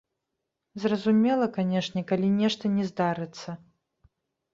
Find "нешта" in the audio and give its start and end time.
2.39-2.71